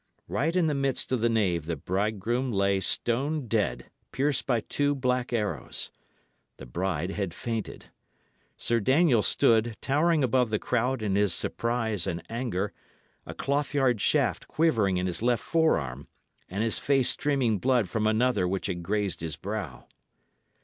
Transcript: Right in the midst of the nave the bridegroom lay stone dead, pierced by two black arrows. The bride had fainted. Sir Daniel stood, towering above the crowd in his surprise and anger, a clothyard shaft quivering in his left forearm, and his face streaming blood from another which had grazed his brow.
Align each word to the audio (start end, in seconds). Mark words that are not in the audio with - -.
Right 0.27 0.55
in 0.55 0.65
the 0.65 0.73
midst 0.73 1.11
of 1.11 1.21
the 1.21 1.29
nave 1.29 1.67
the 1.67 1.75
bridegroom 1.75 2.51
lay 2.51 2.79
stone 2.79 3.45
dead, 3.47 3.91
pierced 4.11 4.47
by 4.47 4.61
two 4.61 4.95
black 4.95 5.31
arrows. 5.31 5.91
The 6.57 6.65
bride 6.65 7.11
had 7.11 7.35
fainted. 7.35 7.91
Sir 8.57 8.79
Daniel 8.79 9.21
stood, 9.21 9.77
towering 9.79 10.23
above 10.23 10.49
the 10.49 10.57
crowd 10.57 11.03
in 11.03 11.13
his 11.13 11.35
surprise 11.35 12.07
and 12.07 12.23
anger, 12.31 12.73
a 13.27 13.35
clothyard 13.35 14.01
shaft 14.01 14.47
quivering 14.47 14.97
in 14.97 15.05
his 15.05 15.21
left 15.21 15.43
forearm, 15.43 16.07
and 16.49 16.63
his 16.63 16.79
face 16.79 17.09
streaming 17.09 17.59
blood 17.59 17.87
from 17.87 18.07
another 18.07 18.47
which 18.47 18.65
had 18.65 18.81
grazed 18.81 19.21
his 19.21 19.35
brow. 19.35 19.85